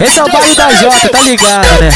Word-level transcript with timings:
Esse 0.00 0.18
é 0.18 0.24
o 0.24 0.28
baile 0.30 0.54
da 0.54 0.70
Jota, 0.70 1.08
tá 1.10 1.20
ligado, 1.20 1.66
né? 1.80 1.90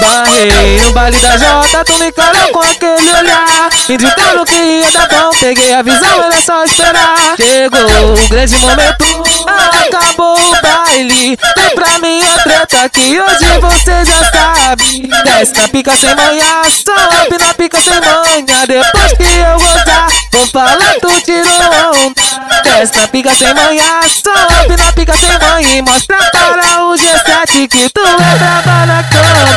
Esbarrei 0.00 0.80
no 0.80 0.92
baile 0.92 1.18
da 1.18 1.36
Jota, 1.36 1.84
tu 1.84 1.98
me 1.98 2.08
encarou 2.08 2.48
com 2.52 2.60
aquele 2.60 3.12
olhar. 3.12 3.68
Indicando 3.86 4.46
que 4.46 4.54
ia 4.54 4.90
dar 4.92 5.08
bom, 5.08 5.30
peguei 5.38 5.74
a 5.74 5.82
visão, 5.82 6.24
era 6.24 6.40
só 6.40 6.64
esperar. 6.64 7.36
Chegou 7.36 8.14
o 8.14 8.28
grande 8.28 8.56
momento, 8.58 9.04
acabou 9.46 10.38
o 10.38 10.62
baile. 10.62 11.38
Vem 11.56 11.74
pra 11.74 11.98
minha 11.98 12.38
treta 12.38 12.88
que 12.88 13.20
hoje 13.20 13.60
você 13.60 14.04
já 14.06 14.32
sabe. 14.32 15.10
Desce 15.24 15.54
na 15.54 15.68
pica 15.68 15.94
sem 15.94 16.14
manhã, 16.14 16.62
sobe 16.64 17.38
na 17.38 17.52
pica 17.52 17.78
sem 17.78 18.00
manhã. 18.00 18.66
Depois 18.66 19.12
que 19.12 19.22
eu 19.22 19.58
gozar, 19.58 20.06
vou 20.32 20.46
falar 20.46 20.94
tu 21.00 21.20
tirou 21.20 22.06
onda. 22.06 22.22
Desce 22.64 22.96
na 22.96 23.06
pica 23.08 23.34
sem 23.34 23.52
manhã, 23.52 24.00
sobe 24.02 24.76
na 24.82 24.92
pica 24.92 25.14
sem 25.14 25.38
manhã. 25.38 25.60
E 25.60 25.82
mostra 25.82 26.16
para 26.32 26.84
o 26.84 26.94
G7 26.94 27.68
que 27.68 27.90
tu 27.90 28.00
é 28.00 28.38
braba 28.38 28.86
na 28.86 29.02
cama 29.02 29.49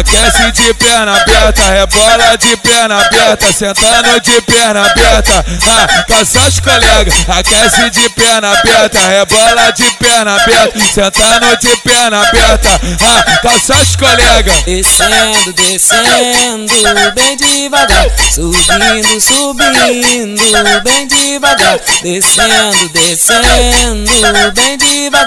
Aquece 0.00 0.50
de 0.52 0.72
perna 0.74 1.14
aberta, 1.14 1.62
rebola 1.62 2.38
de 2.38 2.56
perna 2.56 3.00
aberta, 3.04 3.52
sentando 3.52 4.18
de 4.22 4.40
perna 4.40 4.86
aberta. 4.86 5.44
Ah, 5.68 6.04
caça 6.08 6.40
os 6.40 6.58
colegas, 6.58 7.14
aquece 7.28 7.90
de 7.90 8.08
perna 8.08 8.50
aberta, 8.50 8.98
rebola 8.98 9.70
de 9.72 9.90
perna 9.98 10.36
aberta, 10.36 10.78
sentando 10.94 11.54
de 11.58 11.76
perna 11.82 12.22
aberta. 12.22 12.80
Ah, 12.98 13.40
os 13.82 13.96
colegas. 13.96 14.62
Descendo, 14.64 15.52
descendo, 15.52 16.72
bem 17.14 17.36
devagar, 17.36 18.06
subindo, 18.34 19.20
subindo, 19.20 20.82
bem 20.82 21.06
devagar, 21.06 21.78
descendo, 22.02 22.88
descendo, 22.88 24.52
bem 24.54 24.78
devagar, 24.78 24.89
vai 25.08 25.24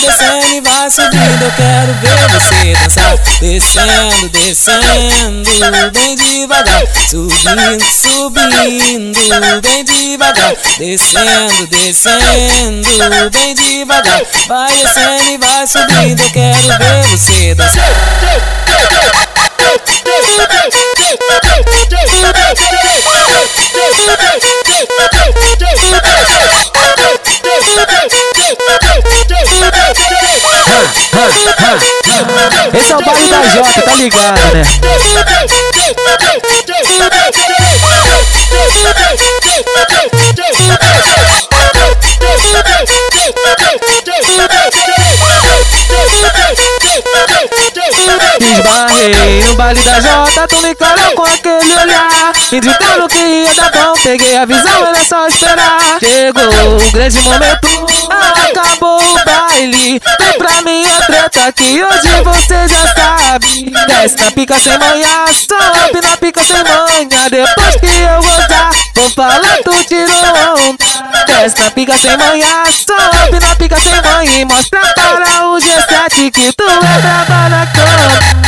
descendo 0.00 0.46
e 0.46 0.60
vai 0.60 0.90
subindo. 0.90 1.42
Eu 1.42 1.52
quero 1.52 1.94
ver 1.94 2.28
você 2.28 2.74
dançar, 2.74 3.16
descendo, 3.40 4.28
descendo, 4.28 5.90
bem 5.92 6.16
devagar, 6.16 6.82
subindo, 7.08 7.90
subindo, 7.90 9.60
bem 9.62 9.84
devagar, 9.84 10.54
descendo, 10.76 11.66
descendo, 11.68 13.30
bem 13.30 13.54
devagar, 13.54 14.22
vai 14.48 14.72
descendo 14.74 15.30
e 15.30 15.38
vai 15.38 15.66
subindo. 15.66 16.20
Eu 16.20 16.30
quero 16.30 16.78
ver 16.78 17.04
você 17.16 17.54
dançar. 17.54 17.90
Esse 32.74 32.92
é 32.92 32.96
o 32.96 33.02
baile 33.02 33.28
da 33.28 33.42
Jota, 33.42 33.82
tá 33.82 33.94
ligado, 33.94 34.40
né? 34.54 34.62
No 49.00 49.54
baile 49.54 49.80
da 49.80 49.98
Jota, 49.98 50.46
tu 50.46 50.60
me 50.60 50.72
encarou 50.72 51.14
com 51.14 51.22
aquele 51.22 51.74
olhar. 51.74 52.32
Indicando 52.52 53.08
que 53.08 53.18
ia 53.18 53.54
dar 53.54 53.70
bom, 53.70 53.94
peguei 54.02 54.36
a 54.36 54.44
visão, 54.44 54.86
era 54.86 55.02
só 55.06 55.26
esperar. 55.26 55.98
Chegou 56.00 56.76
o 56.76 56.92
grande 56.92 57.18
momento, 57.22 57.86
acabou 58.10 59.00
o 59.00 59.24
baile. 59.24 60.02
Vem 60.20 60.32
pra 60.36 60.60
minha 60.60 61.00
treta 61.06 61.50
que 61.50 61.82
hoje 61.82 62.22
você 62.22 62.68
já 62.68 62.94
sabe. 62.94 63.72
Desce 63.86 64.18
na 64.18 64.30
pica 64.32 64.58
sem 64.58 64.78
manhã, 64.78 65.24
sobe 65.48 66.00
na 66.06 66.16
pica 66.18 66.44
sem 66.44 66.62
manhã. 66.62 67.30
Depois 67.30 67.76
que 67.76 67.86
eu 67.86 68.22
gozar, 68.22 68.70
vou 68.96 69.10
falar 69.10 69.56
tu 69.64 69.82
tirou 69.84 70.68
onda 70.68 70.84
Desce 71.26 71.58
na 71.58 71.70
pica 71.70 71.96
sem 71.96 72.18
manhã, 72.18 72.64
sobe 72.66 73.40
na 73.40 73.56
pica 73.56 73.80
sem 73.80 73.94
manhã. 74.02 74.40
E 74.40 74.44
mostra 74.44 74.80
para 74.94 75.46
o 75.46 75.56
G7 75.56 76.30
que 76.30 76.52
tu 76.52 76.64
é 76.64 77.00
braba 77.00 77.48
na 77.48 77.66
cama 77.66 78.39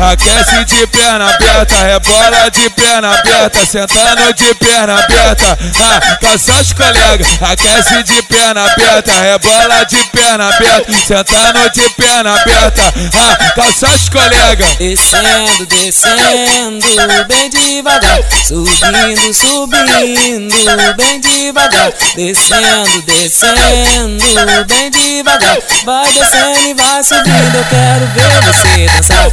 Aquece 0.00 0.64
de 0.64 0.86
perna 0.86 1.28
aberta, 1.28 1.74
rebola 1.74 2.50
de 2.50 2.70
perna 2.70 3.12
aberta, 3.12 3.66
sentando 3.66 4.32
de 4.32 4.54
perna 4.54 4.98
aberta. 4.98 5.58
Ah, 5.78 6.16
caça 6.16 6.54
os 6.54 6.72
colegas. 6.72 7.28
Aquece 7.42 8.02
de 8.02 8.22
perna 8.22 8.64
aberta, 8.64 9.12
rebola 9.12 9.84
de 9.84 10.02
perna 10.04 10.48
aberta, 10.48 10.92
sentando 11.06 11.70
de 11.70 11.90
perna 11.90 12.34
aberta. 12.34 12.94
Ah, 13.12 13.50
os 13.94 14.08
colegas. 14.08 14.76
Descendo, 14.78 15.66
descendo, 15.66 17.24
bem 17.28 17.50
devagar, 17.50 18.20
subindo, 18.46 19.34
subindo, 19.34 20.96
bem 20.96 21.20
devagar, 21.20 21.92
descendo, 22.16 23.02
descendo, 23.02 24.64
bem 24.66 24.90
devagar, 24.90 25.58
vai 25.84 26.12
descendo 26.12 26.60
e 26.60 26.74
vai 26.74 27.04
subindo. 27.04 27.54
Eu 27.54 27.64
quero 27.64 28.06
ver 28.14 28.40
você 28.42 28.86
dançar, 28.96 29.30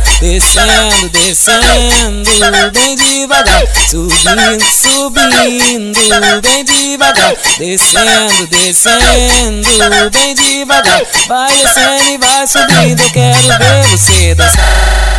descendo, 0.57 1.09
descendo, 1.09 2.71
bem 2.71 2.95
devagar, 2.95 3.63
subindo, 3.89 4.71
subindo, 4.71 6.41
bem 6.41 6.65
devagar, 6.65 7.35
descendo, 7.59 8.47
descendo, 8.47 10.09
bem 10.11 10.33
devagar, 10.33 11.01
vai 11.27 11.47
descendo 11.49 12.09
e 12.09 12.17
vai 12.17 12.47
subindo. 12.47 13.01
Eu 13.01 13.11
quero 13.11 13.57
ver 13.59 13.97
você 13.97 14.33
dançar. 14.35 15.16